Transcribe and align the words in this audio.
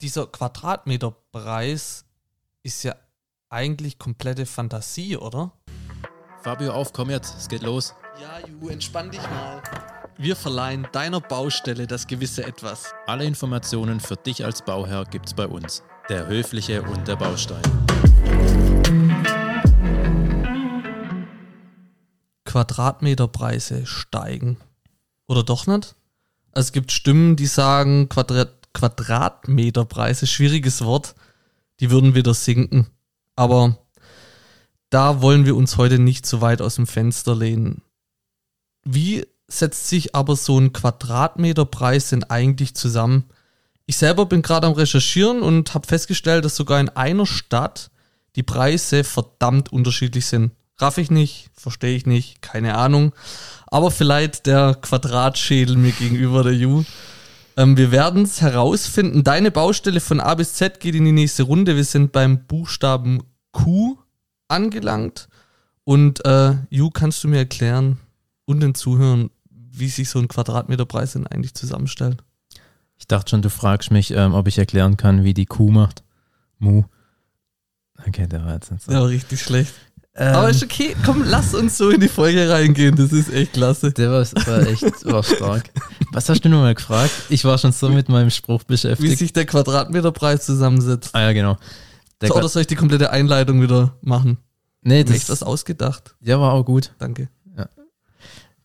dieser 0.00 0.26
Quadratmeterpreis 0.26 2.04
ist 2.62 2.82
ja 2.84 2.94
eigentlich 3.48 3.98
komplette 3.98 4.46
Fantasie, 4.46 5.16
oder? 5.16 5.52
Fabio, 6.42 6.72
auf, 6.72 6.92
komm 6.92 7.10
jetzt, 7.10 7.36
es 7.36 7.48
geht 7.48 7.62
los. 7.62 7.94
Ja, 8.20 8.46
Ju, 8.46 8.68
entspann 8.68 9.10
dich 9.10 9.22
mal. 9.22 9.62
Wir 10.16 10.36
verleihen 10.36 10.86
deiner 10.92 11.20
Baustelle 11.20 11.86
das 11.86 12.06
gewisse 12.06 12.44
Etwas. 12.44 12.92
Alle 13.06 13.24
Informationen 13.24 14.00
für 14.00 14.16
dich 14.16 14.44
als 14.44 14.62
Bauherr 14.62 15.04
gibt's 15.04 15.34
bei 15.34 15.46
uns. 15.46 15.82
Der 16.08 16.26
Höfliche 16.26 16.82
und 16.82 17.06
der 17.08 17.16
Baustein. 17.16 17.62
Quadratmeterpreise 22.44 23.86
steigen. 23.86 24.58
Oder 25.26 25.42
doch 25.42 25.66
nicht? 25.66 25.94
Also 26.52 26.68
es 26.68 26.72
gibt 26.72 26.92
Stimmen, 26.92 27.36
die 27.36 27.46
sagen, 27.46 28.08
Quadrat 28.08 28.57
Quadratmeterpreise, 28.78 30.28
schwieriges 30.28 30.84
Wort, 30.84 31.16
die 31.80 31.90
würden 31.90 32.14
wieder 32.14 32.32
sinken. 32.32 32.86
Aber 33.34 33.78
da 34.88 35.20
wollen 35.20 35.46
wir 35.46 35.56
uns 35.56 35.76
heute 35.76 35.98
nicht 35.98 36.26
so 36.26 36.40
weit 36.40 36.62
aus 36.62 36.76
dem 36.76 36.86
Fenster 36.86 37.34
lehnen. 37.34 37.82
Wie 38.84 39.26
setzt 39.48 39.88
sich 39.88 40.14
aber 40.14 40.36
so 40.36 40.58
ein 40.58 40.72
Quadratmeterpreis 40.72 42.10
denn 42.10 42.24
eigentlich 42.24 42.74
zusammen? 42.74 43.24
Ich 43.86 43.96
selber 43.96 44.26
bin 44.26 44.42
gerade 44.42 44.66
am 44.66 44.74
Recherchieren 44.74 45.42
und 45.42 45.74
habe 45.74 45.88
festgestellt, 45.88 46.44
dass 46.44 46.54
sogar 46.54 46.78
in 46.78 46.90
einer 46.90 47.26
Stadt 47.26 47.90
die 48.36 48.42
Preise 48.44 49.02
verdammt 49.02 49.72
unterschiedlich 49.72 50.26
sind. 50.26 50.52
Raff 50.76 50.98
ich 50.98 51.10
nicht, 51.10 51.50
verstehe 51.54 51.96
ich 51.96 52.06
nicht, 52.06 52.40
keine 52.40 52.76
Ahnung. 52.76 53.12
Aber 53.66 53.90
vielleicht 53.90 54.46
der 54.46 54.76
Quadratschädel 54.80 55.76
mir 55.76 55.90
gegenüber 55.92 56.44
der 56.44 56.54
Ju. 56.54 56.84
Ähm, 57.58 57.76
wir 57.76 57.90
werden 57.90 58.22
es 58.22 58.40
herausfinden. 58.40 59.24
Deine 59.24 59.50
Baustelle 59.50 59.98
von 59.98 60.20
A 60.20 60.36
bis 60.36 60.54
Z 60.54 60.78
geht 60.78 60.94
in 60.94 61.04
die 61.04 61.12
nächste 61.12 61.42
Runde. 61.42 61.74
Wir 61.74 61.82
sind 61.82 62.12
beim 62.12 62.46
Buchstaben 62.46 63.24
Q 63.50 63.98
angelangt. 64.46 65.28
Und 65.82 66.24
äh, 66.24 66.54
Ju, 66.70 66.90
kannst 66.90 67.24
du 67.24 67.28
mir 67.28 67.38
erklären 67.38 67.98
und 68.44 68.60
den 68.60 68.76
Zuhörern, 68.76 69.30
wie 69.50 69.88
sich 69.88 70.08
so 70.08 70.20
ein 70.20 70.28
Quadratmeterpreis 70.28 71.14
denn 71.14 71.26
eigentlich 71.26 71.54
zusammenstellt? 71.54 72.22
Ich 72.96 73.08
dachte 73.08 73.30
schon, 73.30 73.42
du 73.42 73.50
fragst 73.50 73.90
mich, 73.90 74.12
ähm, 74.12 74.34
ob 74.34 74.46
ich 74.46 74.58
erklären 74.58 74.96
kann, 74.96 75.24
wie 75.24 75.34
die 75.34 75.46
Kuh 75.46 75.72
macht. 75.72 76.04
Mu. 76.58 76.84
Okay, 78.06 78.28
der 78.28 78.44
war 78.44 78.54
jetzt 78.54 78.70
nicht 78.70 78.84
so. 78.84 78.92
Ja, 78.92 79.02
richtig 79.02 79.42
schlecht. 79.42 79.74
Ähm, 80.20 80.34
Aber 80.34 80.50
ist 80.50 80.64
okay, 80.64 80.96
komm, 81.06 81.22
lass 81.24 81.54
uns 81.54 81.78
so 81.78 81.90
in 81.90 82.00
die 82.00 82.08
Folge 82.08 82.50
reingehen. 82.50 82.96
Das 82.96 83.12
ist 83.12 83.32
echt 83.32 83.52
klasse. 83.52 83.92
Der 83.92 84.10
war, 84.10 84.20
war 84.22 84.66
echt 84.66 85.06
war 85.06 85.22
stark. 85.22 85.70
Was 86.12 86.28
hast 86.28 86.44
du 86.44 86.48
nochmal 86.48 86.74
gefragt? 86.74 87.12
Ich 87.28 87.44
war 87.44 87.56
schon 87.56 87.70
so 87.70 87.88
mit 87.88 88.08
meinem 88.08 88.30
Spruch 88.30 88.64
beschäftigt. 88.64 89.08
Wie 89.12 89.14
sich 89.14 89.32
der 89.32 89.46
Quadratmeterpreis 89.46 90.44
zusammensetzt. 90.44 91.10
Ah 91.14 91.20
ja, 91.20 91.32
genau. 91.32 91.56
So, 92.20 92.34
oder 92.34 92.48
soll 92.48 92.62
ich 92.62 92.66
die 92.66 92.74
komplette 92.74 93.10
Einleitung 93.10 93.62
wieder 93.62 93.94
machen? 94.00 94.38
nee, 94.82 95.04
Das 95.04 95.16
ist 95.16 95.28
das 95.30 95.42
ausgedacht. 95.44 96.16
ja, 96.20 96.40
war 96.40 96.52
auch 96.52 96.64
gut. 96.64 96.92
Danke. 96.98 97.28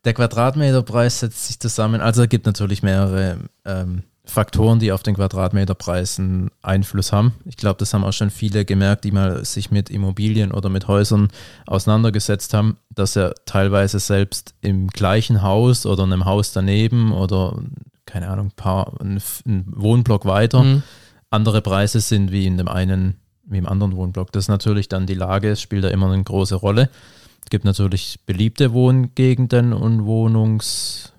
Der 0.06 0.14
Quadratmeterpreis 0.14 1.22
setzt 1.22 1.48
sich 1.48 1.60
zusammen, 1.60 2.02
also 2.02 2.24
es 2.24 2.30
gibt 2.30 2.46
natürlich 2.46 2.84
mehrere 2.84 3.38
ähm, 3.64 4.04
Faktoren, 4.26 4.80
die 4.80 4.94
auf 4.94 5.04
den 5.04 5.16
Quadratmeterpreis 5.16 6.18
einen 6.18 6.50
Einfluss 6.62 7.12
haben. 7.12 7.34
Ich 7.44 7.58
glaube, 7.58 7.78
das 7.80 7.94
haben 7.94 8.06
auch 8.06 8.14
schon 8.14 8.30
viele 8.30 8.64
gemerkt, 8.64 9.04
die 9.04 9.12
mal 9.12 9.44
sich 9.44 9.70
mit 9.70 9.90
Immobilien 9.90 10.52
oder 10.54 10.70
mit 10.70 10.88
Häusern 10.88 11.28
auseinandergesetzt 11.68 12.54
haben, 12.54 12.78
dass 12.90 13.18
er 13.18 13.34
teilweise 13.46 14.00
selbst 14.00 14.56
im 14.62 14.88
gleichen 14.88 15.42
Haus 15.42 15.86
oder 15.86 16.04
einem 16.04 16.24
Haus 16.24 16.54
daneben 16.54 17.12
oder 17.12 17.58
keine 18.06 18.30
Ahnung, 18.30 18.48
ein 18.48 18.52
paar, 18.56 18.94
ein, 19.02 19.22
ein 19.46 19.66
Wohnblock 19.68 20.26
weiter 20.26 20.64
Mhm. 20.64 20.84
andere 21.30 21.62
Preise 21.62 22.00
sind 22.00 22.32
wie 22.32 22.46
in 22.46 22.58
dem 22.58 22.68
einen, 22.68 23.16
wie 23.46 23.58
im 23.58 23.68
anderen 23.68 23.96
Wohnblock. 23.96 24.32
Das 24.32 24.46
ist 24.46 24.50
natürlich 24.50 24.88
dann 24.88 25.08
die 25.08 25.16
Lage, 25.16 25.50
es 25.50 25.62
spielt 25.62 25.84
da 25.84 25.90
immer 25.90 26.12
eine 26.12 26.24
große 26.24 26.56
Rolle. 26.56 26.90
Es 27.44 27.50
gibt 27.50 27.66
natürlich 27.66 28.20
beliebte 28.26 28.72
Wohngegenden 28.72 29.74
und 29.74 30.06
Wohnungs, 30.06 31.13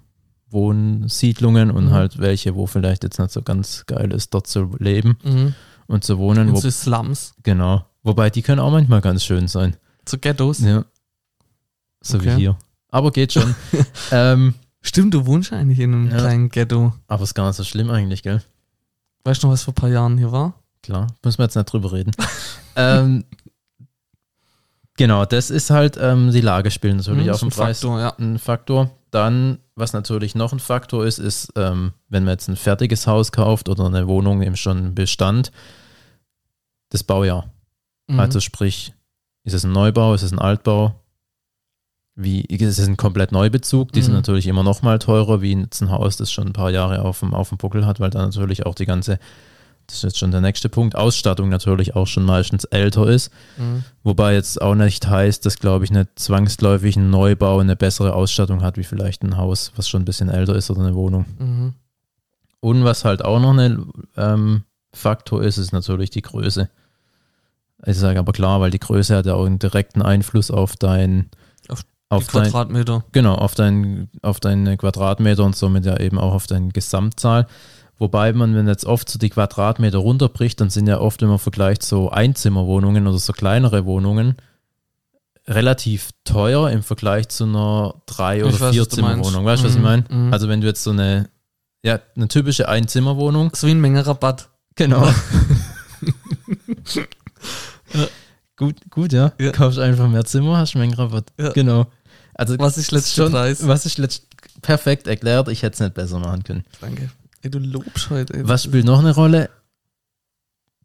Wohnsiedlungen 0.55 1.71
und 1.71 1.87
Mhm. 1.87 1.91
halt 1.91 2.19
welche, 2.19 2.55
wo 2.55 2.67
vielleicht 2.67 3.03
jetzt 3.05 3.19
nicht 3.19 3.31
so 3.33 3.43
ganz 3.43 3.85
geil 3.87 4.13
ist, 4.13 4.33
dort 4.33 4.47
zu 4.47 4.71
leben 4.79 5.19
Mhm. 5.23 5.55
und 5.87 6.05
zu 6.05 6.17
wohnen. 6.19 6.49
Und 6.49 6.55
Wo, 6.55 6.61
so 6.61 6.71
Slums, 6.71 7.35
genau. 7.43 7.85
Wobei 8.03 8.31
die 8.31 8.41
können 8.43 8.61
auch 8.61 8.71
manchmal 8.71 9.03
ganz 9.03 9.23
schön 9.25 9.49
sein. 9.49 9.77
so 10.09 10.17
Ghettos. 10.19 10.61
Ja. 10.61 10.85
So 12.03 12.19
Okay. 12.19 12.37
wie 12.37 12.41
hier. 12.41 12.57
Aber 12.91 13.11
geht 13.11 13.33
schon. 13.33 13.55
ähm, 14.13 14.55
Stimmt, 14.87 15.15
du 15.15 15.25
wohnst 15.25 15.51
eigentlich 15.53 15.81
in 15.81 15.95
einem 15.95 16.11
Ja. 16.11 16.19
kleinen 16.19 16.49
Ghetto. 16.51 16.93
aber 17.09 17.23
ist 17.25 17.33
gar 17.35 17.47
nicht 17.47 17.57
so 17.57 17.65
schlimm 17.65 17.89
eigentlich, 17.91 18.23
gell? 18.23 18.43
Weißt 19.25 19.43
du 19.43 19.47
noch, 19.47 19.55
was 19.55 19.63
vor 19.63 19.73
ein 19.73 19.77
paar 19.77 19.89
Jahren 19.89 20.19
hier 20.19 20.31
war? 20.31 20.55
Klar, 20.83 21.07
müssen 21.25 21.39
wir 21.39 21.45
jetzt 21.45 21.57
nicht 21.57 21.73
drüber 21.73 21.93
reden. 21.93 22.13
ähm, 22.77 23.25
genau, 24.97 25.25
das 25.25 25.50
ist 25.50 25.71
halt 25.71 25.97
ähm, 26.00 26.31
die 26.32 26.41
Lage 26.41 26.71
spielt 26.71 26.97
natürlich 26.97 27.27
Mhm, 27.27 27.32
den 27.32 27.43
ein 27.43 27.50
Preis 27.50 27.81
Faktor, 27.81 28.00
ja. 28.00 28.15
ein 28.19 28.38
Faktor. 28.38 28.91
Dann, 29.10 29.59
was 29.77 29.93
natürlich 29.93 30.34
noch 30.34 30.53
ein 30.53 30.59
Faktor 30.59 31.06
ist, 31.06 31.19
ist, 31.19 31.53
ähm, 31.56 31.93
wenn 32.09 32.25
man 32.25 32.32
jetzt 32.32 32.49
ein 32.49 32.56
fertiges 32.56 33.06
Haus 33.06 33.31
kauft 33.31 33.69
oder 33.69 33.87
eine 33.87 34.09
Wohnung 34.09 34.43
im 34.43 34.56
schon 34.56 34.94
Bestand, 34.94 35.53
das 36.91 37.05
Baujahr. 37.05 37.50
Mhm. 38.09 38.19
Also 38.21 38.41
sprich, 38.41 38.93
ist 39.44 39.53
es 39.55 39.65
ein 39.65 39.72
Neubau, 39.72 40.15
ist 40.15 40.22
es 40.22 40.32
ein 40.32 40.38
Altbau? 40.38 41.00
Wie, 42.16 42.43
ist 42.43 42.78
es 42.78 42.87
ein 42.87 42.97
komplett 42.97 43.32
Neubezug? 43.32 43.93
Die 43.93 44.00
sind 44.03 44.12
Mhm. 44.12 44.19
natürlich 44.19 44.47
immer 44.47 44.62
noch 44.62 44.82
mal 44.82 44.99
teurer, 45.00 45.43
wie 45.43 45.55
jetzt 45.55 45.81
ein 45.81 45.91
Haus, 45.91 46.16
das 46.16 46.31
schon 46.31 46.49
ein 46.49 46.53
paar 46.53 46.71
Jahre 46.71 47.03
auf 47.03 47.21
dem, 47.21 47.34
auf 47.34 47.49
dem 47.49 47.59
Buckel 47.59 47.87
hat, 47.87 47.99
weil 48.00 48.11
da 48.11 48.21
natürlich 48.21 48.66
auch 48.66 48.75
die 48.76 48.87
ganze, 48.87 49.19
das 49.87 49.99
ist 49.99 50.03
jetzt 50.03 50.19
schon 50.19 50.31
der 50.31 50.41
nächste 50.41 50.69
Punkt, 50.69 50.97
Ausstattung 50.97 51.49
natürlich 51.49 51.95
auch 51.95 52.06
schon 52.06 52.25
meistens 52.25 52.65
älter 52.65 53.06
ist. 53.09 53.31
Mhm. 53.56 53.84
Wobei 54.03 54.34
jetzt 54.34 54.61
auch 54.61 54.75
nicht 54.75 55.06
heißt, 55.06 55.45
dass, 55.45 55.59
glaube 55.59 55.84
ich, 55.84 55.91
nicht 55.91 56.11
zwangsläufig 56.17 56.97
ein 56.97 57.11
Neubau 57.11 57.59
eine 57.59 57.77
bessere 57.77 58.15
Ausstattung 58.15 58.62
hat, 58.62 58.77
wie 58.77 58.84
vielleicht 58.84 59.23
ein 59.23 59.37
Haus, 59.37 59.73
was 59.77 59.89
schon 59.89 60.03
ein 60.03 60.06
bisschen 60.06 60.28
älter 60.28 60.55
ist 60.55 60.71
oder 60.71 60.81
eine 60.81 60.94
Wohnung. 60.94 61.27
Mhm. 61.39 61.75
Und 62.61 62.84
was 62.84 63.05
halt 63.05 63.25
auch 63.25 63.41
noch 63.41 63.56
ein 63.56 63.91
ähm, 64.17 64.65
Faktor 64.94 65.43
ist, 65.43 65.59
ist 65.59 65.73
natürlich 65.73 66.11
die 66.11 66.23
Größe. 66.23 66.71
Ich 67.87 67.99
sage 67.99 68.19
aber 68.19 68.33
klar, 68.33 68.61
weil 68.61 68.71
die 68.71 68.78
Größe 68.78 69.15
hat 69.15 69.27
ja 69.27 69.34
auch 69.34 69.44
einen 69.44 69.59
direkten 69.59 70.00
Einfluss 70.00 70.50
auf 70.50 70.77
dein, 70.77 71.28
Auf 71.69 71.84
auf 72.09 72.27
dein, 72.28 72.44
Quadratmeter. 72.44 73.05
genau, 73.12 73.34
auf 73.34 73.55
dein, 73.55 74.09
auf 74.23 74.41
deine 74.41 74.77
Quadratmeter 74.77 75.44
und 75.44 75.56
somit 75.56 75.84
ja 75.84 75.99
eben 75.99 76.19
auch 76.19 76.33
auf 76.33 76.47
deine 76.47 76.69
Gesamtzahl. 76.69 77.47
Wobei 77.99 78.32
man, 78.32 78.55
wenn 78.56 78.66
jetzt 78.66 78.84
oft 78.84 79.09
so 79.09 79.19
die 79.19 79.31
Quadratmeter 79.31 79.99
runterbricht, 79.99 80.60
dann 80.60 80.69
sind 80.71 80.87
ja 80.88 80.99
oft, 81.00 81.22
wenn 81.22 81.28
man 81.28 81.38
vergleicht, 81.38 81.82
so 81.82 82.10
Einzimmerwohnungen 82.10 83.06
oder 83.06 83.19
so 83.19 83.32
kleinere 83.32 83.84
Wohnungen 83.84 84.37
relativ 85.47 86.10
teuer 86.25 86.71
im 86.71 86.82
Vergleich 86.82 87.28
zu 87.28 87.44
einer 87.44 87.94
Drei- 88.06 88.38
Ich 88.38 88.44
oder 88.44 88.72
Vierzimmerwohnung. 88.72 89.44
meinst. 89.44 89.44
Weißt 89.44 89.62
du, 89.62 89.66
was 89.66 89.72
ich 89.75 89.78
Mhm, 89.78 89.84
meine? 89.84 90.05
mhm. 90.09 90.32
Also 90.32 90.49
wenn 90.49 90.60
du 90.60 90.66
jetzt 90.66 90.82
so 90.82 90.91
eine, 90.91 91.28
ja, 91.84 92.00
eine 92.16 92.28
typische 92.28 92.69
Einzimmerwohnung 92.69 93.50
So 93.55 93.66
wie 93.66 93.72
ein 93.72 93.81
Mengenrabatt. 93.81 94.49
Genau. 94.75 95.09
Gut, 98.56 98.76
gut, 98.91 99.12
ja. 99.12 99.32
Ja. 99.41 99.50
Kaufst 99.50 99.78
einfach 99.81 100.09
mehr 100.09 100.25
Zimmer, 100.25 100.59
hast 100.59 100.75
Mengenrabatt. 100.76 101.26
Ja. 101.38 101.50
Genau. 101.53 101.87
Also 102.34 102.56
Was 102.59 102.78
ist 102.78 102.93
letzter 102.93 103.28
Preis? 103.31 103.66
Was 103.66 103.84
ist 103.84 103.99
letzt 103.99 104.26
perfekt 104.62 105.06
erklärt, 105.09 105.49
ich 105.49 105.62
hätte 105.62 105.75
es 105.75 105.81
nicht 105.81 105.94
besser 105.94 106.19
machen 106.21 106.43
können. 106.44 106.65
Danke. 106.81 107.11
Ey, 107.44 107.50
du 107.50 107.59
lobst 107.59 108.09
heute. 108.09 108.32
Ey. 108.34 108.49
Was 108.49 108.65
spielt 108.65 108.87
noch 108.87 109.00
eine 109.00 109.15
Rolle? 109.15 109.50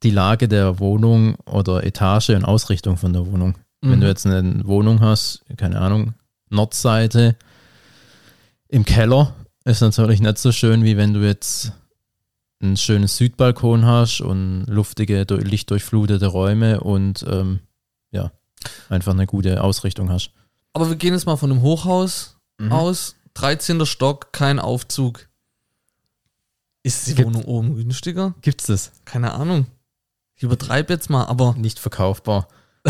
Die 0.03 0.11
Lage 0.11 0.49
der 0.49 0.79
Wohnung 0.79 1.35
oder 1.45 1.85
Etage 1.85 2.31
und 2.31 2.43
Ausrichtung 2.43 2.97
von 2.97 3.13
der 3.13 3.25
Wohnung. 3.25 3.55
Wenn 3.81 3.99
Mhm. 3.99 4.01
du 4.01 4.07
jetzt 4.07 4.25
eine 4.25 4.67
Wohnung 4.67 4.99
hast, 4.99 5.45
keine 5.55 5.79
Ahnung, 5.79 6.15
Nordseite 6.49 7.37
im 8.67 8.83
Keller, 8.83 9.33
ist 9.63 9.79
natürlich 9.79 10.19
nicht 10.19 10.37
so 10.37 10.51
schön, 10.51 10.83
wie 10.83 10.97
wenn 10.97 11.13
du 11.13 11.25
jetzt 11.25 11.71
ein 12.61 12.75
schönes 12.75 13.15
Südbalkon 13.15 13.85
hast 13.85 14.19
und 14.19 14.65
luftige, 14.67 15.25
durch- 15.25 15.45
lichtdurchflutete 15.45 16.25
Räume 16.27 16.81
und 16.81 17.23
ähm, 17.29 17.59
ja, 18.12 18.31
einfach 18.89 19.13
eine 19.13 19.27
gute 19.27 19.63
Ausrichtung 19.63 20.09
hast. 20.09 20.31
Aber 20.73 20.89
wir 20.89 20.97
gehen 20.97 21.13
jetzt 21.13 21.25
mal 21.25 21.38
von 21.38 21.51
einem 21.51 21.62
Hochhaus 21.62 22.35
Mhm. 22.57 22.73
aus. 22.73 23.15
13. 23.33 23.85
Stock, 23.85 24.33
kein 24.33 24.59
Aufzug. 24.59 25.28
Ist 26.83 27.07
die 27.07 27.15
Gibt- 27.15 27.27
Wohnung 27.27 27.43
oben 27.45 27.75
günstiger? 27.75 28.33
Gibt's 28.41 28.65
das? 28.67 28.91
Keine 29.05 29.31
Ahnung. 29.33 29.65
Ich 30.35 30.43
übertreibe 30.43 30.93
jetzt 30.93 31.09
mal, 31.09 31.25
aber 31.25 31.53
Nicht 31.55 31.79
verkaufbar. 31.79 32.47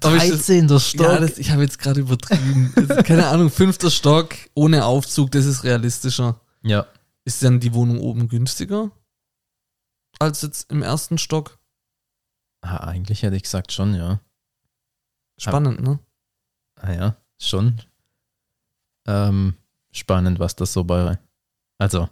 Aber 0.00 0.16
ich 0.16 0.30
das- 0.30 0.46
13. 0.46 0.78
Stock. 0.78 1.06
ja, 1.06 1.18
das, 1.18 1.38
ich 1.38 1.50
habe 1.50 1.62
jetzt 1.62 1.78
gerade 1.78 2.00
übertrieben. 2.00 2.72
Das 2.86 3.04
keine 3.04 3.26
Ahnung, 3.28 3.50
fünfter 3.50 3.90
Stock 3.90 4.34
ohne 4.54 4.84
Aufzug, 4.84 5.30
das 5.32 5.44
ist 5.46 5.64
realistischer. 5.64 6.40
ja. 6.62 6.86
Ist 7.26 7.42
dann 7.42 7.58
die 7.58 7.72
Wohnung 7.72 8.00
oben 8.00 8.28
günstiger 8.28 8.90
als 10.18 10.42
jetzt 10.42 10.70
im 10.70 10.82
ersten 10.82 11.16
Stock? 11.16 11.58
Ah, 12.60 12.76
eigentlich 12.86 13.22
hätte 13.22 13.36
ich 13.36 13.44
gesagt 13.44 13.72
schon, 13.72 13.94
ja. 13.94 14.20
Spannend, 15.40 15.80
ne? 15.80 15.98
Ah 16.76 16.92
ja, 16.92 17.16
schon. 17.40 17.80
Ähm, 19.06 19.54
spannend, 19.90 20.38
was 20.38 20.54
das 20.54 20.74
so 20.74 20.84
bei. 20.84 21.18
Also, 21.78 22.08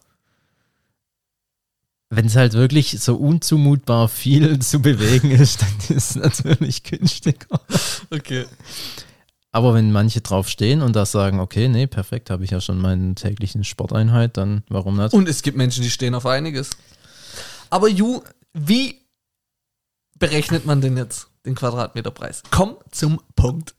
wenn 2.11 2.27
es 2.27 2.37
halt 2.37 2.53
wirklich 2.53 3.01
so 3.01 3.17
unzumutbar 3.17 4.09
viel 4.09 4.59
zu 4.61 4.81
bewegen 4.81 5.31
ist, 5.31 5.63
dann 5.63 5.97
ist 5.97 6.11
es 6.11 6.17
natürlich 6.17 6.83
günstiger. 6.83 7.61
Okay. 8.11 8.47
Aber 9.51 9.75
wenn 9.75 9.93
manche 9.93 10.23
drauf 10.23 10.49
stehen 10.49 10.81
und 10.81 10.97
da 10.97 11.05
sagen, 11.05 11.39
okay, 11.39 11.69
nee, 11.69 11.87
perfekt, 11.87 12.31
habe 12.31 12.45
ich 12.45 12.51
ja 12.51 12.61
schon 12.61 12.79
meine 12.79 13.15
täglichen 13.15 13.65
Sporteinheit, 13.65 14.37
dann 14.37 14.63
warum 14.69 14.97
nicht? 14.97 15.13
Und 15.13 15.29
es 15.29 15.43
gibt 15.43 15.57
Menschen, 15.57 15.83
die 15.83 15.91
stehen 15.91 16.15
auf 16.15 16.27
einiges. 16.27 16.71
Aber 17.69 17.89
Ju, 17.89 18.23
wie 18.55 19.01
berechnet 20.19 20.67
man 20.67 20.81
denn 20.81 20.97
jetzt 20.97 21.29
den 21.45 21.55
Quadratmeterpreis? 21.55 22.43
Komm 22.51 22.77
zum 22.91 23.21
Punkt. 23.37 23.75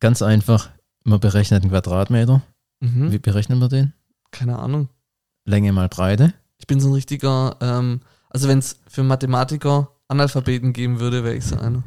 Ganz 0.00 0.22
einfach, 0.22 0.70
man 1.02 1.20
berechnet 1.20 1.62
einen 1.62 1.70
Quadratmeter. 1.70 2.42
Mhm. 2.80 3.10
Wie 3.12 3.18
berechnet 3.18 3.58
man 3.58 3.68
den? 3.68 3.92
Keine 4.34 4.58
Ahnung. 4.58 4.88
Länge 5.44 5.72
mal 5.72 5.88
Breite. 5.88 6.34
Ich 6.58 6.66
bin 6.66 6.80
so 6.80 6.88
ein 6.88 6.94
richtiger, 6.94 7.56
ähm, 7.60 8.00
also 8.30 8.48
wenn 8.48 8.58
es 8.58 8.80
für 8.88 9.02
Mathematiker 9.02 9.90
Analphabeten 10.08 10.72
geben 10.72 10.98
würde, 11.00 11.22
wäre 11.24 11.34
ich 11.36 11.44
so 11.44 11.56
einer. 11.56 11.82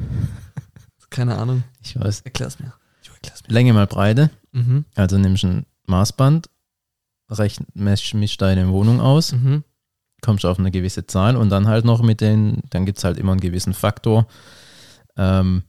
Keine 1.10 1.38
Ahnung. 1.38 1.64
Ich 1.84 2.00
weiß. 2.00 2.22
Erklär's 2.22 2.60
mir. 2.60 2.74
Ju, 3.04 3.12
erklär's 3.14 3.44
mir. 3.48 3.54
Länge 3.54 3.74
mal 3.74 3.88
Breite. 3.88 4.30
Mhm. 4.52 4.86
Also 4.96 5.18
nimmst 5.18 5.44
du 5.44 5.48
ein 5.48 5.66
Maßband, 5.88 6.50
rechn, 7.30 7.66
misch, 7.74 8.14
misch 8.14 8.38
deine 8.38 8.70
Wohnung 8.70 9.00
aus, 9.02 9.32
Mhm. 9.34 9.64
kommst 10.22 10.46
auf 10.46 10.60
eine 10.60 10.72
gewisse 10.72 11.06
Zahl 11.08 11.36
und 11.38 11.50
dann 11.50 11.68
halt 11.68 11.86
noch 11.86 12.02
mit 12.02 12.22
den, 12.22 12.62
dann 12.70 12.86
gibt 12.86 12.98
es 12.98 13.04
halt 13.04 13.18
immer 13.18 13.32
einen 13.34 13.42
gewissen 13.42 13.74
Faktor, 13.74 14.28
ähm, 15.16 15.64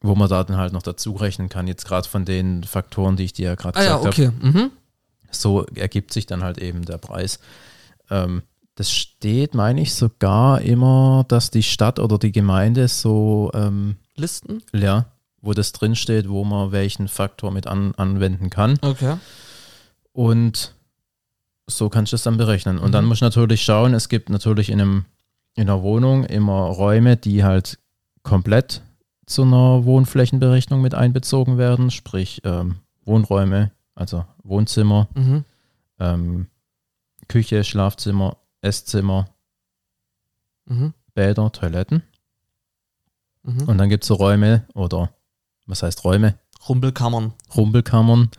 wo 0.00 0.14
man 0.14 0.28
da 0.28 0.42
dann 0.44 0.56
halt 0.56 0.72
noch 0.72 0.82
dazu 0.82 1.12
rechnen 1.12 1.48
kann. 1.48 1.66
Jetzt 1.66 1.86
gerade 1.86 2.08
von 2.08 2.24
den 2.24 2.64
Faktoren, 2.64 3.16
die 3.16 3.24
ich 3.24 3.32
dir 3.32 3.48
ja 3.50 3.54
gerade 3.54 3.78
Ah 3.78 3.82
ja, 3.84 3.96
gesagt 3.98 4.18
habe. 4.18 4.28
okay. 4.28 4.46
Mhm. 4.48 4.70
So 5.34 5.64
ergibt 5.74 6.12
sich 6.12 6.26
dann 6.26 6.42
halt 6.42 6.58
eben 6.58 6.84
der 6.84 6.98
Preis. 6.98 7.38
Ähm, 8.10 8.42
das 8.76 8.90
steht, 8.90 9.54
meine 9.54 9.80
ich, 9.80 9.94
sogar 9.94 10.60
immer, 10.60 11.24
dass 11.28 11.50
die 11.50 11.62
Stadt 11.62 11.98
oder 12.00 12.18
die 12.18 12.32
Gemeinde 12.32 12.88
so, 12.88 13.50
ähm, 13.54 13.96
Listen? 14.16 14.62
ja, 14.72 15.06
wo 15.40 15.52
das 15.52 15.72
drinsteht, 15.72 16.28
wo 16.28 16.42
man 16.44 16.72
welchen 16.72 17.06
Faktor 17.08 17.50
mit 17.52 17.66
an, 17.66 17.94
anwenden 17.96 18.50
kann. 18.50 18.78
Okay. 18.82 19.16
Und 20.12 20.74
so 21.66 21.88
kannst 21.88 22.12
du 22.12 22.16
es 22.16 22.22
dann 22.22 22.36
berechnen. 22.36 22.78
Und 22.78 22.92
dann 22.92 23.04
Mhm. 23.04 23.08
musst 23.10 23.20
du 23.22 23.26
natürlich 23.26 23.62
schauen, 23.62 23.94
es 23.94 24.08
gibt 24.08 24.28
natürlich 24.28 24.70
in, 24.70 24.80
einem, 24.80 25.04
in 25.54 25.62
einer 25.68 25.82
Wohnung 25.82 26.24
immer 26.24 26.64
Räume, 26.66 27.16
die 27.16 27.44
halt 27.44 27.78
komplett 28.22 28.82
zu 29.26 29.42
einer 29.42 29.84
Wohnflächenberechnung 29.84 30.82
mit 30.82 30.94
einbezogen 30.94 31.58
werden, 31.58 31.90
sprich 31.90 32.42
ähm, 32.44 32.76
Wohnräume, 33.04 33.70
also 33.94 34.24
Wohnzimmer, 34.42 35.08
Mhm. 35.14 35.44
ähm, 35.98 36.46
Küche, 37.28 37.64
Schlafzimmer, 37.64 38.36
Esszimmer, 38.60 39.28
Mhm. 40.66 40.94
Bäder, 41.14 41.52
Toiletten. 41.52 42.02
Mhm. 43.42 43.68
Und 43.68 43.78
dann 43.78 43.88
gibt 43.88 44.04
es 44.04 44.08
so 44.08 44.14
Räume 44.14 44.66
oder 44.74 45.10
was 45.66 45.82
heißt 45.82 46.04
Räume? 46.04 46.38
Rumpelkammern. 46.68 47.34
Rumpelkammern. 47.54 48.30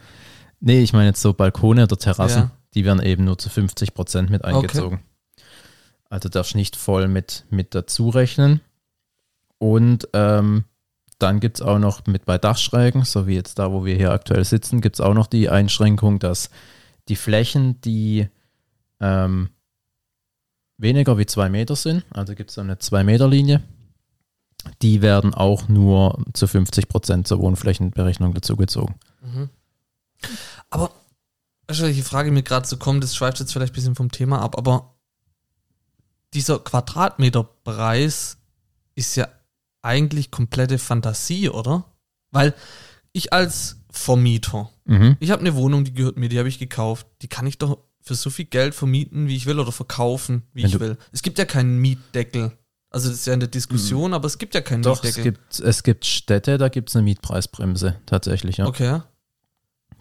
Nee, 0.60 0.82
ich 0.82 0.94
meine 0.94 1.08
jetzt 1.08 1.22
so 1.22 1.34
Balkone 1.34 1.84
oder 1.84 1.98
Terrassen. 1.98 2.42
Ja. 2.44 2.52
Die 2.74 2.86
werden 2.86 3.02
eben 3.02 3.24
nur 3.24 3.38
zu 3.38 3.50
50 3.50 3.94
Prozent 3.94 4.30
mit 4.30 4.44
eingezogen. 4.44 5.02
Also 6.10 6.30
darfst 6.30 6.56
nicht 6.56 6.76
voll 6.76 7.08
mit, 7.08 7.46
mit 7.50 7.76
dazu 7.76 8.10
rechnen. 8.10 8.62
Und 9.60 10.08
ähm, 10.14 10.66
dann 11.26 11.40
gibt 11.40 11.58
es 11.58 11.66
auch 11.66 11.80
noch 11.80 12.06
mit 12.06 12.26
bei 12.26 12.38
Dachschrägen, 12.38 13.04
so 13.04 13.26
wie 13.26 13.34
jetzt 13.34 13.58
da, 13.58 13.72
wo 13.72 13.84
wir 13.84 13.96
hier 13.96 14.12
aktuell 14.12 14.44
sitzen, 14.46 14.80
gibt 14.80 14.98
es 14.98 15.02
auch 15.02 15.16
noch 15.16 15.26
die 15.26 15.50
Einschränkung, 15.50 16.20
dass 16.20 16.52
die 17.08 17.16
Flächen, 17.16 17.82
die 17.82 18.30
ähm, 19.00 19.50
weniger 20.78 21.18
wie 21.18 21.26
zwei 21.26 21.50
Meter 21.50 21.76
sind, 21.76 22.06
also 22.12 22.36
gibt 22.36 22.52
es 22.52 22.60
eine 22.60 22.78
Zwei-Meter-Linie, 22.78 23.64
die 24.84 25.02
werden 25.02 25.34
auch 25.34 25.68
nur 25.68 26.24
zu 26.34 26.46
50 26.46 26.90
Prozent 26.90 27.28
zur 27.28 27.40
Wohnflächenberechnung 27.40 28.36
dazugezogen. 28.36 28.94
Mhm. 29.22 29.50
Aber, 30.70 30.92
du, 31.66 31.80
welche 31.80 32.04
Frage 32.04 32.30
mir 32.30 32.44
gerade 32.44 32.68
so 32.68 32.78
kommt, 32.78 33.04
das 33.04 33.16
schweift 33.16 33.40
jetzt 33.40 33.52
vielleicht 33.52 33.74
ein 33.74 33.76
bisschen 33.76 33.96
vom 33.96 34.12
Thema 34.12 34.44
ab, 34.44 34.60
aber 34.60 34.94
dieser 36.36 36.60
Quadratmeterpreis 36.60 38.38
ist 38.94 39.16
ja 39.16 39.28
eigentlich 39.86 40.32
komplette 40.32 40.78
Fantasie, 40.78 41.50
oder? 41.50 41.86
Weil 42.32 42.54
ich 43.14 43.32
als 43.34 43.78
Vermieter, 43.90 44.70
Mhm. 44.86 45.16
ich 45.20 45.32
habe 45.32 45.40
eine 45.42 45.56
Wohnung, 45.56 45.84
die 45.86 45.94
gehört 45.94 46.18
mir, 46.18 46.28
die 46.30 46.38
habe 46.40 46.50
ich 46.50 46.60
gekauft, 46.60 47.08
die 47.22 47.28
kann 47.30 47.48
ich 47.48 47.58
doch 47.58 47.78
für 48.02 48.16
so 48.16 48.30
viel 48.30 48.46
Geld 48.46 48.76
vermieten, 48.76 49.28
wie 49.28 49.36
ich 49.36 49.46
will, 49.46 49.60
oder 49.60 49.72
verkaufen, 49.72 50.44
wie 50.54 50.62
Wenn 50.64 50.68
ich 50.68 50.74
du- 50.74 50.80
will. 50.80 50.98
Es 51.12 51.22
gibt 51.24 51.40
ja 51.40 51.46
keinen 51.46 51.78
Mietdeckel. 51.80 52.52
Also 52.92 53.10
das 53.10 53.20
ist 53.20 53.28
ja 53.28 53.34
in 53.34 53.40
der 53.40 53.50
Diskussion, 53.50 54.14
aber 54.14 54.26
es 54.28 54.38
gibt 54.38 54.54
ja 54.54 54.62
keinen 54.62 54.80
Mhm. 54.80 54.84
Doch, 54.84 55.04
es 55.04 55.18
Mietdeckel. 55.18 55.32
gibt, 55.34 55.60
es 55.60 55.84
gibt 55.84 56.06
Städte, 56.06 56.58
da 56.58 56.70
gibt 56.70 56.90
es 56.90 56.96
eine 56.96 57.04
Mietpreisbremse, 57.04 57.96
tatsächlich, 58.06 58.58
ja. 58.58 58.68
Okay. 58.68 59.02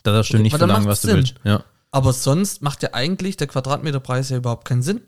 Da 0.03 0.13
darfst 0.13 0.33
du 0.33 0.37
Okay, 0.37 0.43
nicht 0.43 0.57
verlangen, 0.57 0.87
was 0.87 1.01
du 1.01 1.09
Sinn. 1.09 1.17
willst. 1.17 1.35
Ja. 1.45 1.65
Aber 1.91 2.13
sonst 2.13 2.61
macht 2.63 2.83
ja 2.83 2.91
eigentlich 2.93 3.37
der 3.37 3.47
Quadratmeterpreis 3.47 4.29
ja 4.29 4.37
überhaupt 4.37 4.67
keinen 4.69 4.83
Sinn. 4.83 5.01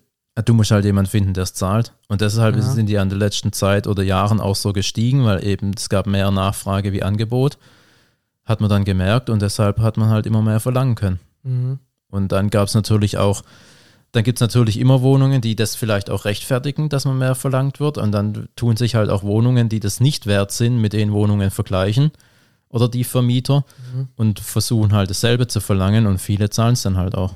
Du 0.45 0.53
musst 0.53 0.71
halt 0.71 0.85
jemanden 0.85 1.09
finden, 1.09 1.33
der 1.33 1.43
es 1.43 1.53
zahlt. 1.53 1.93
Und 2.07 2.21
deshalb 2.21 2.55
Ja. 2.55 2.61
sind 2.61 2.87
die 2.87 2.97
an 2.99 3.09
der 3.09 3.17
letzten 3.17 3.51
Zeit 3.53 3.87
oder 3.87 4.03
Jahren 4.03 4.39
auch 4.39 4.55
so 4.55 4.71
gestiegen, 4.73 5.25
weil 5.25 5.43
eben 5.45 5.71
es 5.75 5.89
gab 5.89 6.05
mehr 6.05 6.29
Nachfrage 6.31 6.91
wie 6.93 7.03
Angebot. 7.03 7.57
Hat 8.45 8.61
man 8.61 8.69
dann 8.69 8.85
gemerkt 8.85 9.29
und 9.29 9.41
deshalb 9.41 9.79
hat 9.79 9.97
man 9.97 10.09
halt 10.09 10.25
immer 10.25 10.41
mehr 10.41 10.59
verlangen 10.59 10.95
können. 10.95 11.19
Mhm. 11.43 11.79
Und 12.09 12.31
dann 12.31 12.49
gab 12.49 12.67
es 12.67 12.75
natürlich 12.75 13.17
auch, 13.17 13.41
dann 14.11 14.23
gibt 14.23 14.37
es 14.37 14.41
natürlich 14.41 14.79
immer 14.79 15.01
Wohnungen, 15.01 15.41
die 15.41 15.55
das 15.55 15.75
vielleicht 15.75 16.09
auch 16.09 16.23
rechtfertigen, 16.25 16.87
dass 16.87 17.05
man 17.05 17.17
mehr 17.17 17.35
verlangt 17.35 17.79
wird. 17.79 17.97
Und 17.97 18.11
dann 18.11 18.47
tun 18.55 18.77
sich 18.77 18.95
halt 18.95 19.09
auch 19.09 19.23
Wohnungen, 19.23 19.69
die 19.69 19.79
das 19.79 19.99
nicht 19.99 20.27
wert 20.27 20.51
sind, 20.51 20.77
mit 20.79 20.93
den 20.93 21.11
Wohnungen 21.11 21.51
vergleichen 21.51 22.11
oder 22.69 22.89
die 22.89 23.03
Vermieter 23.03 23.63
Mhm. 23.93 24.07
und 24.15 24.39
versuchen 24.39 24.93
halt 24.93 25.09
dasselbe 25.09 25.47
zu 25.47 25.59
verlangen 25.61 26.05
und 26.07 26.19
viele 26.19 26.49
zahlen 26.49 26.73
es 26.73 26.81
dann 26.83 26.97
halt 26.97 27.15
auch. 27.15 27.33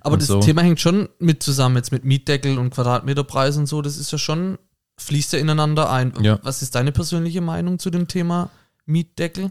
Aber 0.00 0.14
Und 0.14 0.22
das 0.22 0.28
so. 0.28 0.40
Thema 0.40 0.62
hängt 0.62 0.80
schon 0.80 1.08
mit 1.18 1.42
zusammen, 1.42 1.76
jetzt 1.76 1.92
mit 1.92 2.04
Mietdeckel 2.04 2.58
und 2.58 2.70
Quadratmeterpreis 2.70 3.56
und 3.56 3.66
so, 3.66 3.80
das 3.82 3.96
ist 3.96 4.10
ja 4.12 4.18
schon, 4.18 4.58
fließt 4.98 5.32
ja 5.34 5.38
ineinander 5.38 5.90
ein. 5.90 6.12
Ja. 6.20 6.38
Was 6.42 6.62
ist 6.62 6.74
deine 6.74 6.92
persönliche 6.92 7.40
Meinung 7.40 7.78
zu 7.78 7.90
dem 7.90 8.08
Thema 8.08 8.50
Mietdeckel? 8.86 9.50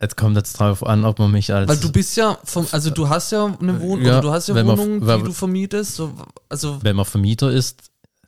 Jetzt 0.00 0.16
kommt 0.18 0.36
jetzt 0.36 0.52
drauf 0.60 0.84
an, 0.84 1.06
ob 1.06 1.18
man 1.18 1.30
mich 1.30 1.54
als 1.54 1.68
Weil 1.68 1.78
du 1.78 1.90
bist 1.90 2.16
ja, 2.18 2.36
vom, 2.44 2.66
also 2.70 2.90
du 2.90 3.08
hast 3.08 3.32
ja 3.32 3.46
eine 3.46 3.80
Wohnung, 3.80 4.04
Ja, 4.04 4.12
oder 4.18 4.20
du 4.20 4.30
hast 4.30 4.48
ja 4.48 4.54
man- 4.54 4.66
Wohnungen, 4.66 5.06
weil- 5.06 5.18
die 5.18 5.24
du 5.24 5.32
vermietest, 5.32 5.94
so, 5.94 6.12
also, 6.50 6.78
wenn 6.82 6.96
man 6.96 7.06
Vermieter 7.06 7.50
ist, 7.50 7.84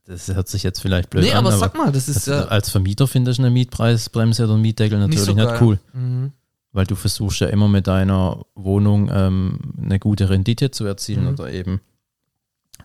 das 0.08 0.28
hört 0.28 0.48
sich 0.48 0.62
jetzt 0.62 0.80
vielleicht 0.80 1.10
blöd 1.10 1.22
nee, 1.24 1.32
an, 1.32 1.38
aber 1.38 1.48
aber 1.50 1.58
sag 1.58 1.74
mal, 1.76 1.92
das 1.92 2.08
ist 2.08 2.28
also 2.28 2.32
ja 2.32 2.48
als 2.48 2.70
Vermieter 2.70 3.06
finde 3.06 3.30
ich 3.30 3.38
eine 3.38 3.50
Mietpreisbremse 3.50 4.44
oder 4.44 4.54
einen 4.54 4.62
Mietdeckel 4.62 4.98
nicht 4.98 5.18
natürlich 5.18 5.26
so 5.26 5.34
nicht, 5.34 5.60
cool, 5.60 5.78
Mhm. 5.92 6.32
weil 6.72 6.86
du 6.86 6.94
versuchst 6.96 7.40
ja 7.40 7.48
immer 7.48 7.68
mit 7.68 7.86
deiner 7.86 8.44
Wohnung 8.54 9.10
ähm, 9.12 9.58
eine 9.80 9.98
gute 9.98 10.30
Rendite 10.30 10.70
zu 10.70 10.84
erzielen 10.86 11.24
Mhm. 11.24 11.28
oder 11.34 11.50
eben, 11.52 11.80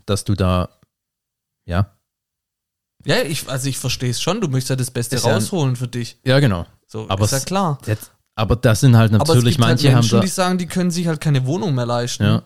dass 0.05 0.23
du 0.25 0.35
da, 0.35 0.69
ja, 1.65 1.91
Ja, 3.05 3.21
ich, 3.23 3.47
also 3.49 3.67
ich 3.69 3.77
verstehe 3.77 4.09
es 4.11 4.21
schon, 4.21 4.39
du 4.41 4.47
möchtest 4.47 4.69
ja 4.71 4.75
das 4.77 4.91
Beste 4.91 5.15
Ist 5.17 5.25
ja 5.25 5.33
rausholen 5.33 5.75
für 5.75 5.87
dich. 5.87 6.17
ja 6.25 6.39
genau. 6.39 6.65
So, 6.87 7.05
Aber 7.09 7.25
ist 7.25 7.31
ja 7.31 7.39
klar. 7.39 7.79
Jetzt, 7.85 8.11
aber 8.35 8.55
das 8.55 8.79
sind 8.81 8.95
halt 8.97 9.11
natürlich, 9.11 9.55
gibt 9.55 9.59
manche 9.59 9.87
halt 9.87 9.95
Menschen, 9.95 10.17
haben 10.17 10.21
die 10.25 10.27
da, 10.29 10.33
sagen, 10.33 10.57
die 10.57 10.65
können 10.67 10.91
sich 10.91 11.07
halt 11.07 11.19
keine 11.21 11.45
Wohnung 11.45 11.73
mehr 11.75 11.85
leisten. 11.85 12.23
ja, 12.23 12.43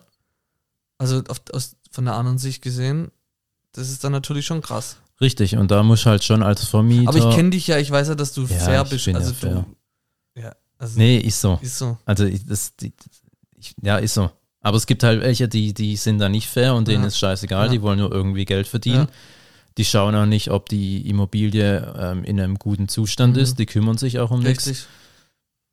Also 0.97 1.23
auf, 1.29 1.41
aus, 1.53 1.75
von 1.91 2.05
der 2.05 2.15
anderen 2.15 2.37
Sicht 2.37 2.61
gesehen, 2.61 3.11
das 3.77 3.89
ist 3.89 4.03
dann 4.03 4.11
natürlich 4.11 4.45
schon 4.45 4.61
krass. 4.61 4.97
richtig 5.21 5.55
und 5.57 5.71
da 5.71 5.83
muss 5.83 6.05
halt 6.05 6.23
schon 6.23 6.43
als 6.43 6.65
Vermieter, 6.65 7.09
Aber 7.09 7.17
ich 7.29 7.35
kenne 7.35 7.49
dich 7.51 7.67
ja, 7.67 7.77
ich 7.77 7.89
weiß 7.91 8.09
ja, 8.09 8.15
dass 8.15 8.33
du 8.33 8.41
Ja, 8.43 8.47
fair 8.59 8.83
bist. 8.85 9.05
bin 9.05 9.13
ja 9.15 9.19
Also 9.19 9.33
fair. 9.33 9.65
du. 10.35 10.41
Ja, 10.41 10.55
also 10.77 10.97
nee, 10.99 11.17
ist 11.17 11.41
so, 11.41 11.57
ist 11.61 11.77
so. 11.77 11.97
also 12.05 12.25
ich, 12.25 12.45
das, 12.45 12.75
die, 12.75 12.93
ich, 13.57 13.73
ja, 13.81 13.97
ist 13.97 14.13
so. 14.13 14.29
Aber 14.61 14.77
es 14.77 14.85
gibt 14.85 15.03
halt 15.03 15.21
welche, 15.21 15.47
die, 15.47 15.73
die 15.73 15.95
sind 15.95 16.19
da 16.19 16.27
nicht 16.29 16.47
fair 16.47 16.73
und 16.75 16.87
denen 16.87 17.03
Ja. 17.03 17.07
ist 17.07 17.17
scheißegal, 17.17 17.65
Ja. 17.67 17.71
die 17.71 17.81
wollen 17.81 17.99
nur 17.99 18.11
irgendwie 18.11 18.45
Geld 18.45 18.67
verdienen. 18.67 19.07
Die 19.77 19.85
schauen 19.85 20.15
auch 20.15 20.25
nicht, 20.25 20.49
ob 20.49 20.67
die 20.69 21.07
Immobilie 21.07 21.93
ähm, 21.97 22.23
in 22.23 22.39
einem 22.41 22.57
guten 22.57 22.87
Zustand 22.87 23.35
Mhm. 23.35 23.41
ist, 23.43 23.59
die 23.59 23.65
kümmern 23.67 23.97
sich 23.97 24.19
auch 24.19 24.31
um 24.31 24.41
nichts. 24.41 24.67
Richtig. 24.67 24.87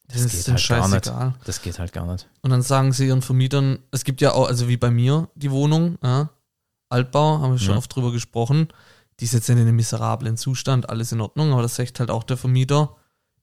Das 0.09 0.23
Das 0.23 0.31
geht 0.33 0.41
ist 0.41 0.49
halt 0.49 0.69
gar 0.69 0.89
nicht. 0.89 1.05
scheißegal. 1.07 1.35
Das 1.45 1.63
geht 1.63 1.79
halt 1.79 1.93
gar 1.95 2.07
nicht. 2.13 2.29
Und 2.43 2.51
dann 2.51 2.61
sagen 2.63 2.93
sie 2.93 3.07
ihren 3.07 3.23
Vermietern, 3.23 3.79
es 3.91 4.05
gibt 4.05 4.21
ja 4.21 4.33
auch, 4.33 4.47
also 4.47 4.69
wie 4.69 4.77
bei 4.77 4.91
mir, 4.91 5.29
die 5.35 5.51
Wohnung, 5.51 5.97
ja, 6.03 6.29
Altbau, 6.89 7.39
haben 7.41 7.53
wir 7.53 7.59
schon 7.59 7.73
Ja. 7.73 7.79
oft 7.79 7.95
drüber 7.95 8.13
gesprochen, 8.13 8.69
die 9.21 9.25
ist 9.25 9.33
jetzt 9.35 9.49
in 9.49 9.59
einem 9.59 9.77
miserablen 9.77 10.37
Zustand, 10.37 10.89
alles 10.91 11.13
in 11.13 11.21
Ordnung, 11.21 11.53
aber 11.53 11.63
das 11.63 11.77
sagt 11.77 12.01
halt 12.01 12.11
auch 12.11 12.25
der 12.25 12.37
Vermieter, 12.37 12.97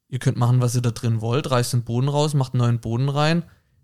ihr 0.09 0.19
könnt 0.19 0.37
machen, 0.37 0.61
was 0.61 0.75
ihr 0.75 0.81
da 0.81 0.91
drin 0.91 1.21
wollt, 1.21 1.49
reißt 1.49 1.73
den 1.73 1.83
Boden 1.83 2.09
raus, 2.09 2.33
macht 2.33 2.53
einen 2.53 2.59
neuen 2.61 2.79
Boden 2.79 3.09
rein. 3.09 3.43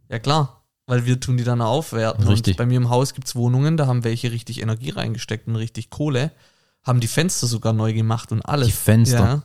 Ja 0.09 0.19
klar, 0.19 0.63
weil 0.85 1.05
wir 1.05 1.19
tun 1.19 1.37
die 1.37 1.43
dann 1.43 1.61
aufwerten. 1.61 2.27
Richtig. 2.27 2.53
Und 2.53 2.57
bei 2.57 2.65
mir 2.65 2.77
im 2.77 2.89
Haus 2.89 3.13
gibt's 3.13 3.35
Wohnungen, 3.35 3.77
da 3.77 3.87
haben 3.87 4.03
welche 4.03 4.31
richtig 4.31 4.61
Energie 4.61 4.89
reingesteckt 4.89 5.47
und 5.47 5.55
richtig 5.55 5.89
Kohle, 5.89 6.31
haben 6.83 6.99
die 6.99 7.07
Fenster 7.07 7.47
sogar 7.47 7.73
neu 7.73 7.93
gemacht 7.93 8.31
und 8.31 8.41
alles. 8.41 8.67
Die 8.67 8.73
Fenster. 8.73 9.19
Ja. 9.19 9.43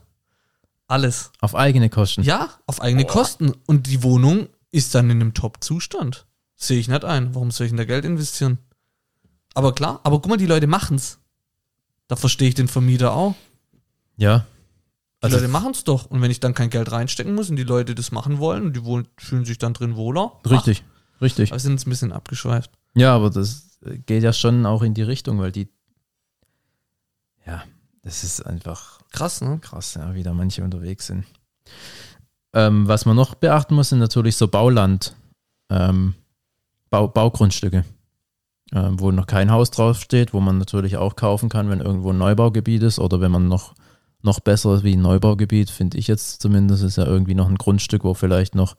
Alles. 0.89 1.31
Auf 1.41 1.55
eigene 1.55 1.89
Kosten. 1.89 2.23
Ja, 2.23 2.51
auf 2.67 2.83
eigene 2.83 3.05
Kosten. 3.07 3.53
Und 3.67 3.87
die 3.87 4.03
Wohnung 4.03 4.49
ist 4.71 4.95
dann 4.95 5.09
in 5.11 5.21
einem 5.21 5.35
Top-Zustand. 5.35 6.27
Sehe 6.55 6.79
ich 6.79 6.89
nicht 6.89 7.05
ein. 7.05 7.35
Warum 7.35 7.51
soll 7.51 7.67
ich 7.67 7.71
denn 7.71 7.79
da 7.79 7.85
Geld 7.85 8.05
investieren? 8.05 8.59
Aber 9.55 9.75
klar, 9.75 10.01
aber 10.05 10.21
guck 10.21 10.29
mal, 10.29 10.37
die 10.37 10.47
Leute 10.47 10.67
machen's. 10.67 11.19
Da 12.09 12.17
verstehe 12.17 12.49
ich 12.49 12.55
den 12.55 12.69
Vermieter 12.69 13.13
auch. 13.15 13.35
Ja. 14.17 14.41
Die 15.21 15.25
Also, 15.25 15.37
Leute 15.37 15.49
machen's 15.49 15.85
doch. 15.85 16.07
Und 16.07 16.21
wenn 16.23 16.31
ich 16.31 16.41
dann 16.41 16.55
kein 16.55 16.71
Geld 16.71 16.91
reinstecken 16.91 17.35
muss 17.35 17.51
und 17.51 17.57
die 17.57 17.63
Leute 17.63 17.95
das 17.95 18.13
machen 18.13 18.39
wollen 18.39 18.65
und 18.65 18.77
die 18.77 18.85
wohl, 18.85 19.07
fühlen 19.19 19.45
sich 19.45 19.59
dann 19.59 19.73
drin 19.75 19.97
wohler. 19.97 20.33
richtig, 20.49 20.85
richtig. 21.21 21.51
Ach, 21.51 21.57
wir 21.57 21.61
sind 21.61 21.73
jetzt 21.73 21.87
ein 21.87 21.91
bisschen 21.91 22.13
abgeschweift. 22.13 22.71
Ja, 22.95 23.15
aber 23.15 23.31
das 23.31 23.79
geht 24.07 24.23
ja 24.23 24.33
schon 24.33 24.67
auch 24.67 24.83
in 24.83 24.95
die 24.95 25.03
Richtung, 25.03 25.39
weil 25.39 25.53
die, 25.53 25.69
ja, 27.47 27.63
das 28.03 28.25
ist 28.25 28.41
einfach 28.45 29.01
Krass, 29.11 29.41
ne? 29.43 29.59
krass, 29.61 29.95
ja, 29.95 30.15
wie 30.15 30.23
da 30.23 30.33
manche 30.33 30.65
unterwegs 30.65 31.07
sind. 31.07 31.25
Ähm, 32.55 32.87
was 32.89 33.05
man 33.07 33.17
noch 33.17 33.35
beachten 33.35 33.75
muss, 33.75 33.91
sind 33.91 33.99
natürlich 33.99 34.37
so 34.37 34.49
Bauland, 34.49 35.15
ähm, 35.71 36.15
Bau, 36.91 37.09
Baugrundstücke, 37.09 37.85
ähm, 38.75 38.99
wo 38.99 39.11
noch 39.11 39.27
kein 39.27 39.51
Haus 39.51 39.71
draufsteht, 39.71 40.33
wo 40.33 40.41
man 40.41 40.59
natürlich 40.59 40.97
auch 40.97 41.17
kaufen 41.17 41.49
kann, 41.49 41.69
wenn 41.69 41.81
irgendwo 41.81 42.11
ein 42.11 42.19
Neubaugebiet 42.19 42.83
ist 42.83 42.99
oder 42.99 43.21
wenn 43.21 43.31
man 43.31 43.49
noch, 43.49 43.75
noch 44.23 44.41
besser 44.41 44.83
wie 44.83 44.95
ein 44.97 45.03
Neubaugebiet, 45.03 45.71
finde 45.71 45.99
ich 45.99 46.09
jetzt 46.09 46.41
zumindest, 46.41 46.83
ist 46.83 46.97
ja 46.97 47.07
irgendwie 47.07 47.35
noch 47.35 47.49
ein 47.49 47.59
Grundstück, 47.59 48.05
wo 48.05 48.15
vielleicht 48.15 48.55
noch 48.55 48.77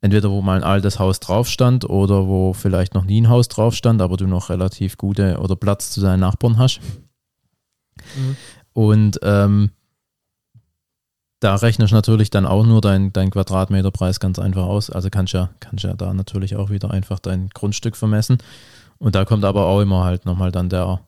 entweder 0.00 0.30
wo 0.30 0.42
mal 0.42 0.56
ein 0.56 0.64
altes 0.64 0.98
Haus 0.98 1.20
drauf 1.20 1.48
stand 1.48 1.88
oder 1.88 2.26
wo 2.26 2.52
vielleicht 2.52 2.94
noch 2.94 3.04
nie 3.04 3.20
ein 3.20 3.28
Haus 3.28 3.48
drauf 3.48 3.74
stand, 3.74 4.00
aber 4.00 4.16
du 4.16 4.26
noch 4.26 4.50
relativ 4.50 4.96
gute 4.96 5.38
oder 5.38 5.56
Platz 5.56 5.90
zu 5.90 6.00
deinen 6.00 6.20
Nachbarn 6.20 6.58
hast. 6.58 6.80
Mhm. 8.16 8.36
Und 8.72 9.18
ähm, 9.22 9.70
da 11.40 11.54
rechnest 11.54 11.92
du 11.92 11.96
natürlich 11.96 12.30
dann 12.30 12.46
auch 12.46 12.64
nur 12.64 12.80
dein, 12.80 13.12
dein 13.12 13.30
Quadratmeterpreis 13.30 14.18
ganz 14.18 14.38
einfach 14.38 14.64
aus. 14.64 14.90
Also 14.90 15.08
kannst 15.10 15.34
ja, 15.34 15.50
kannst 15.60 15.84
ja 15.84 15.94
da 15.94 16.12
natürlich 16.12 16.56
auch 16.56 16.70
wieder 16.70 16.90
einfach 16.90 17.18
dein 17.20 17.48
Grundstück 17.50 17.96
vermessen. 17.96 18.38
Und 18.98 19.14
da 19.14 19.24
kommt 19.24 19.44
aber 19.44 19.66
auch 19.66 19.80
immer 19.80 20.04
halt 20.04 20.26
nochmal 20.26 20.50
dann 20.52 20.68
der 20.68 21.00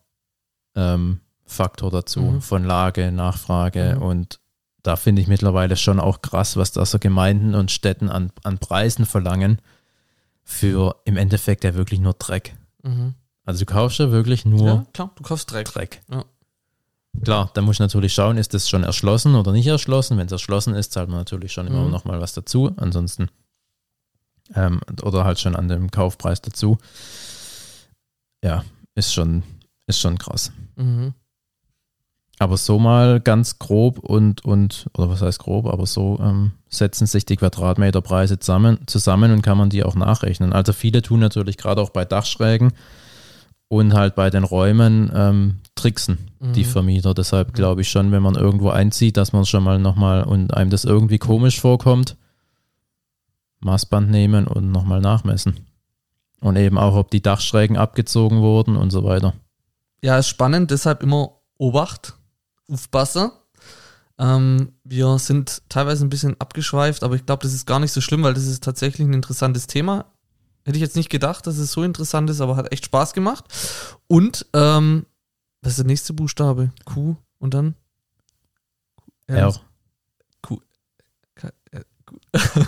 ähm, 0.76 1.20
Faktor 1.44 1.90
dazu 1.90 2.20
Mhm. 2.20 2.40
von 2.42 2.64
Lage, 2.64 3.10
Nachfrage 3.10 3.96
Mhm. 3.96 4.02
und 4.02 4.40
da 4.82 4.96
finde 4.96 5.20
ich 5.20 5.28
mittlerweile 5.28 5.76
schon 5.76 5.98
auch 6.00 6.22
krass, 6.22 6.56
was 6.56 6.72
da 6.72 6.86
so 6.86 6.98
Gemeinden 6.98 7.54
und 7.54 7.70
Städten 7.70 8.08
an, 8.08 8.30
an 8.44 8.58
Preisen 8.58 9.04
verlangen 9.04 9.60
für 10.44 10.96
im 11.04 11.16
Endeffekt 11.16 11.64
ja 11.64 11.74
wirklich 11.74 12.00
nur 12.00 12.14
Dreck. 12.14 12.56
Mhm. 12.82 13.14
Also 13.44 13.64
du 13.64 13.72
kaufst 13.72 13.98
ja 13.98 14.10
wirklich 14.12 14.44
nur 14.46 14.66
Ja, 14.66 14.84
klar, 14.92 15.10
du 15.16 15.22
kaufst 15.22 15.50
Dreck. 15.50 15.66
Dreck. 15.66 16.00
Ja. 16.10 16.24
Klar, 17.24 17.50
da 17.54 17.60
muss 17.62 17.76
ich 17.76 17.80
natürlich 17.80 18.14
schauen, 18.14 18.38
ist 18.38 18.54
das 18.54 18.68
schon 18.70 18.84
erschlossen 18.84 19.34
oder 19.34 19.50
nicht 19.50 19.66
erschlossen. 19.66 20.16
Wenn 20.16 20.26
es 20.26 20.32
erschlossen 20.32 20.74
ist, 20.74 20.92
zahlt 20.92 21.08
man 21.08 21.18
natürlich 21.18 21.52
schon 21.52 21.66
immer 21.66 21.84
Mhm. 21.84 21.90
noch 21.90 22.04
mal 22.04 22.20
was 22.20 22.32
dazu. 22.34 22.70
Ansonsten 22.76 23.28
ähm, 24.54 24.80
oder 25.02 25.24
halt 25.24 25.40
schon 25.40 25.56
an 25.56 25.68
dem 25.68 25.90
Kaufpreis 25.90 26.40
dazu. 26.40 26.78
Ja, 28.42 28.64
ist 28.94 29.12
schon, 29.12 29.42
ist 29.86 30.00
schon 30.00 30.18
krass. 30.18 30.52
Mhm. 30.76 31.14
Aber 32.38 32.56
so 32.56 32.78
mal 32.78 33.20
ganz 33.20 33.58
grob 33.58 33.98
und, 33.98 34.44
und 34.46 34.86
oder 34.96 35.10
was 35.10 35.20
heißt 35.20 35.40
grob, 35.40 35.66
aber 35.66 35.84
so 35.84 36.18
ähm, 36.22 36.52
setzen 36.70 37.06
sich 37.06 37.26
die 37.26 37.36
Quadratmeterpreise 37.36 38.38
zusammen, 38.38 38.78
zusammen 38.86 39.30
und 39.32 39.42
kann 39.42 39.58
man 39.58 39.68
die 39.68 39.84
auch 39.84 39.94
nachrechnen. 39.94 40.54
Also 40.54 40.72
viele 40.72 41.02
tun 41.02 41.20
natürlich 41.20 41.58
gerade 41.58 41.82
auch 41.82 41.90
bei 41.90 42.06
Dachschrägen 42.06 42.72
und 43.68 43.92
halt 43.92 44.14
bei 44.14 44.30
den 44.30 44.44
Räumen 44.44 45.12
ähm, 45.14 45.58
tricksen, 45.74 46.16
die 46.40 46.62
Mhm. 46.64 46.68
Vermieter. 46.68 47.12
Deshalb 47.12 47.52
glaube 47.52 47.82
ich 47.82 47.90
schon, 47.90 48.10
wenn 48.10 48.22
man 48.22 48.36
irgendwo 48.36 48.70
einzieht, 48.70 49.18
dass 49.18 49.34
man 49.34 49.44
schon 49.44 49.62
mal 49.62 49.78
nochmal 49.78 50.24
und 50.24 50.54
einem 50.54 50.70
das 50.70 50.84
irgendwie 50.86 51.18
komisch 51.18 51.60
vorkommt, 51.60 52.16
Maßband 53.60 54.10
nehmen 54.10 54.46
und 54.46 54.72
nochmal 54.72 55.02
nachmessen. 55.02 55.66
Und 56.40 56.56
eben 56.56 56.78
auch, 56.78 56.94
ob 56.96 57.10
die 57.10 57.20
Dachschrägen 57.22 57.76
abgezogen 57.76 58.40
wurden 58.40 58.76
und 58.76 58.90
so 58.90 59.04
weiter. 59.04 59.34
Ja, 60.02 60.18
ist 60.18 60.28
spannend, 60.28 60.70
deshalb 60.70 61.02
immer 61.02 61.36
Obacht, 61.58 62.16
aufpassen. 62.70 63.30
Ähm, 64.18 64.72
wir 64.84 65.18
sind 65.18 65.62
teilweise 65.68 66.04
ein 66.06 66.10
bisschen 66.10 66.40
abgeschweift, 66.40 67.02
aber 67.04 67.14
ich 67.16 67.26
glaube, 67.26 67.42
das 67.42 67.52
ist 67.52 67.66
gar 67.66 67.78
nicht 67.80 67.92
so 67.92 68.00
schlimm, 68.00 68.22
weil 68.22 68.32
das 68.34 68.46
ist 68.46 68.62
tatsächlich 68.64 69.06
ein 69.06 69.12
interessantes 69.12 69.66
Thema. 69.66 70.06
Hätte 70.64 70.76
ich 70.76 70.82
jetzt 70.82 70.96
nicht 70.96 71.10
gedacht, 71.10 71.46
dass 71.46 71.58
es 71.58 71.72
so 71.72 71.82
interessant 71.82 72.28
ist, 72.30 72.40
aber 72.40 72.56
hat 72.56 72.72
echt 72.72 72.84
Spaß 72.86 73.12
gemacht. 73.12 73.44
Und, 74.06 74.46
ähm, 74.54 75.06
was 75.62 75.72
ist 75.72 75.78
der 75.78 75.86
nächste 75.86 76.12
Buchstabe? 76.14 76.70
Q 76.86 77.16
und 77.38 77.52
dann? 77.54 77.74
R. 79.26 79.54
K- 81.34 81.50
äh, 81.72 81.80
Q- 82.06 82.20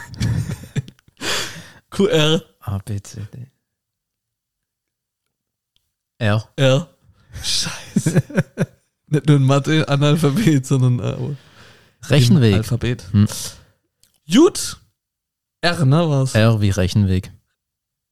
QR. 1.90 2.42
A, 2.60 2.78
B, 2.78 3.00
C, 3.02 3.20
D. 3.32 3.46
R. 6.22 6.48
R. 6.56 6.88
Scheiße. 7.42 8.22
Nicht 9.08 9.26
nur 9.26 9.36
ein 9.38 9.42
Mathe-Analphabet, 9.44 10.64
sondern 10.66 11.00
äh, 11.00 11.12
im 11.14 11.36
Rechenweg. 12.08 12.54
Alphabet. 12.54 13.04
Hm. 13.12 13.26
Gut. 14.32 14.78
R, 15.60 15.84
ne, 15.84 16.08
war's? 16.08 16.34
R 16.34 16.60
wie 16.60 16.70
Rechenweg. 16.70 17.32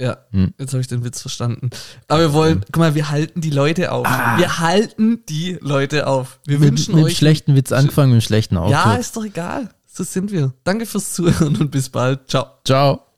Ja, 0.01 0.19
Hm. 0.33 0.55
jetzt 0.59 0.73
habe 0.73 0.81
ich 0.81 0.89
den 0.89 1.05
Witz 1.05 1.21
verstanden. 1.21 1.71
Aber 2.09 2.21
wir 2.21 2.33
wollen, 2.33 2.65
guck 2.73 2.79
mal, 2.79 2.95
wir 2.95 3.11
halten 3.11 3.41
die 3.43 3.51
Leute 3.51 3.93
auf. 3.93 4.07
Wir 4.07 4.59
halten 4.59 5.25
die 5.29 5.59
Leute 5.61 6.07
auf. 6.07 6.41
Wir 6.47 6.57
Ah. 6.57 6.61
Mit, 6.61 6.69
wünschen 6.71 6.95
mit 6.97 7.05
euch. 7.05 7.17
schlechten 7.17 7.55
Witz 7.55 7.71
angefangen, 7.73 8.13
mit 8.15 8.23
schlechten 8.25 8.55
ja, 8.57 8.63
aufgehört. 8.63 9.01
ist 9.01 9.17
doch 9.17 9.25
egal. 9.25 9.71
So 9.87 10.03
sind 10.05 10.33
wir. 10.33 10.53
Danke 10.65 10.87
fürs 10.87 11.13
Zuhören 11.15 11.57
und 11.57 11.71
bis 11.71 11.91
bald. 11.91 12.29
Ciao. 12.31 12.47
Ciao. 12.65 13.10